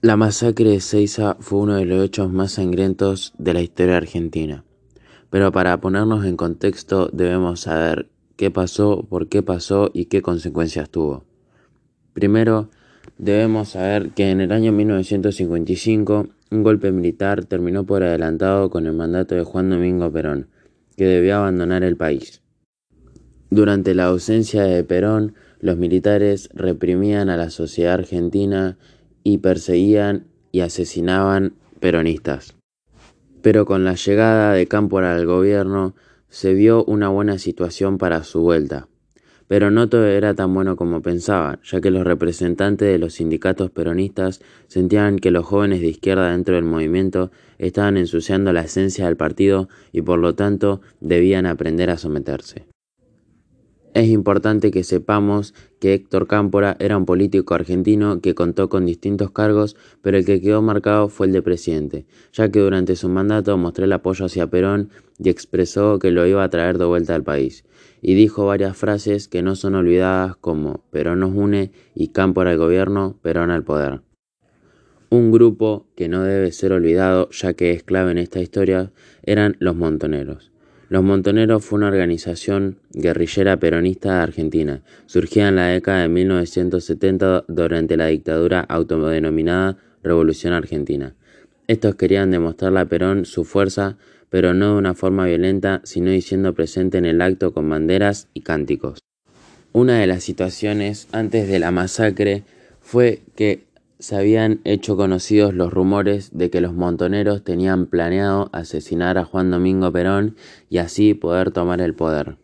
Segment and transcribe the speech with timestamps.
[0.00, 4.64] La masacre de Ezeiza fue uno de los hechos más sangrientos de la historia argentina.
[5.28, 10.88] Pero para ponernos en contexto debemos saber qué pasó, por qué pasó y qué consecuencias
[10.88, 11.24] tuvo.
[12.12, 12.68] Primero,
[13.18, 18.92] debemos saber que en el año 1955 un golpe militar terminó por adelantado con el
[18.92, 20.46] mandato de Juan Domingo Perón,
[20.96, 22.40] que debió abandonar el país.
[23.50, 28.78] Durante la ausencia de Perón, los militares reprimían a la sociedad argentina
[29.32, 32.56] y perseguían y asesinaban peronistas.
[33.42, 35.94] Pero con la llegada de Cámpora al gobierno
[36.30, 38.88] se vio una buena situación para su vuelta.
[39.46, 43.70] Pero no todo era tan bueno como pensaba, ya que los representantes de los sindicatos
[43.70, 49.16] peronistas sentían que los jóvenes de izquierda dentro del movimiento estaban ensuciando la esencia del
[49.16, 52.66] partido y por lo tanto debían aprender a someterse.
[53.98, 59.32] Es importante que sepamos que Héctor Cámpora era un político argentino que contó con distintos
[59.32, 63.58] cargos, pero el que quedó marcado fue el de presidente, ya que durante su mandato
[63.58, 67.24] mostró el apoyo hacia Perón y expresó que lo iba a traer de vuelta al
[67.24, 67.64] país,
[68.00, 72.58] y dijo varias frases que no son olvidadas como Perón nos une y Cámpora al
[72.58, 74.02] gobierno, Perón al poder.
[75.10, 78.92] Un grupo que no debe ser olvidado, ya que es clave en esta historia,
[79.24, 80.52] eran los montoneros.
[80.88, 87.98] Los Montoneros fue una organización guerrillera peronista Argentina, surgida en la década de 1970 durante
[87.98, 91.14] la dictadura autodenominada Revolución Argentina.
[91.66, 93.98] Estos querían demostrarle a Perón su fuerza,
[94.30, 98.40] pero no de una forma violenta, sino diciendo presente en el acto con banderas y
[98.40, 99.00] cánticos.
[99.72, 102.44] Una de las situaciones antes de la masacre
[102.80, 103.67] fue que
[103.98, 109.50] se habían hecho conocidos los rumores de que los montoneros tenían planeado asesinar a Juan
[109.50, 110.36] Domingo Perón
[110.70, 112.36] y así poder tomar el poder.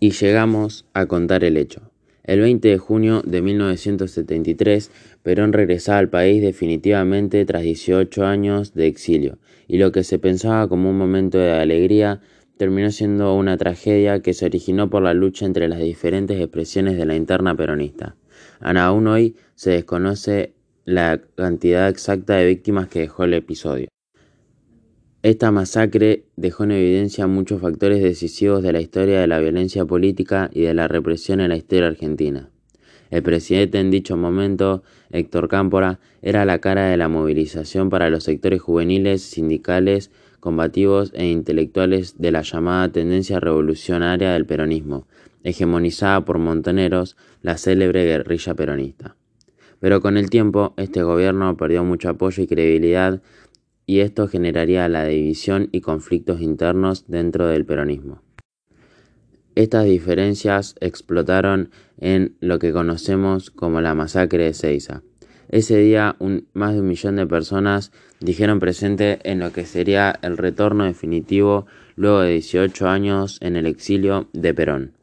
[0.00, 1.90] Y llegamos a contar el hecho.
[2.24, 4.90] El 20 de junio de 1973,
[5.22, 10.68] Perón regresaba al país definitivamente tras 18 años de exilio, y lo que se pensaba
[10.68, 12.20] como un momento de alegría
[12.58, 17.06] terminó siendo una tragedia que se originó por la lucha entre las diferentes expresiones de
[17.06, 18.17] la interna peronista.
[18.60, 20.54] Aún hoy se desconoce
[20.84, 23.88] la cantidad exacta de víctimas que dejó el episodio.
[25.22, 30.48] Esta masacre dejó en evidencia muchos factores decisivos de la historia de la violencia política
[30.52, 32.50] y de la represión en la historia argentina.
[33.10, 38.24] El presidente en dicho momento, Héctor Cámpora, era la cara de la movilización para los
[38.24, 40.10] sectores juveniles, sindicales,
[40.40, 45.06] combativos e intelectuales de la llamada tendencia revolucionaria del peronismo,
[45.44, 49.16] hegemonizada por Montoneros, la célebre guerrilla peronista.
[49.80, 53.22] Pero con el tiempo, este gobierno perdió mucho apoyo y credibilidad
[53.86, 58.22] y esto generaría la división y conflictos internos dentro del peronismo.
[59.54, 65.02] Estas diferencias explotaron en lo que conocemos como la masacre de Ceiza.
[65.48, 66.16] Ese día
[66.52, 71.66] más de un millón de personas dijeron presente en lo que sería el retorno definitivo
[71.96, 74.97] luego de 18 años en el exilio de Perón.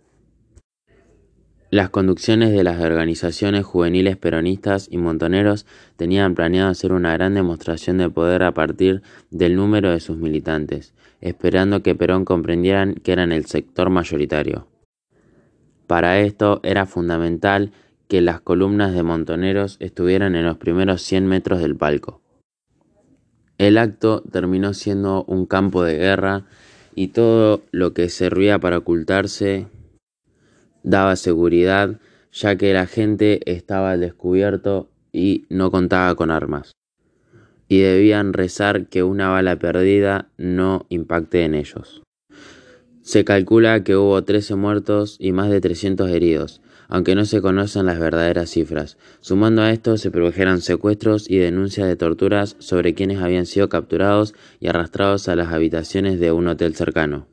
[1.75, 5.65] Las conducciones de las organizaciones juveniles peronistas y montoneros
[5.97, 10.93] tenían planeado hacer una gran demostración de poder a partir del número de sus militantes,
[11.19, 14.69] esperando que Perón comprendieran que eran el sector mayoritario.
[15.85, 17.73] Para esto era fundamental
[18.07, 22.21] que las columnas de montoneros estuvieran en los primeros 100 metros del palco.
[23.57, 26.45] El acto terminó siendo un campo de guerra
[26.95, 29.67] y todo lo que servía para ocultarse
[30.85, 31.99] daba seguridad
[32.31, 36.73] ya que la gente estaba al descubierto y no contaba con armas.
[37.67, 42.03] Y debían rezar que una bala perdida no impacte en ellos.
[43.01, 47.85] Se calcula que hubo 13 muertos y más de 300 heridos, aunque no se conocen
[47.85, 48.97] las verdaderas cifras.
[49.21, 54.35] Sumando a esto se produjeron secuestros y denuncias de torturas sobre quienes habían sido capturados
[54.59, 57.27] y arrastrados a las habitaciones de un hotel cercano.